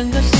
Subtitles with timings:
[0.00, 0.39] 整个世界改变我的音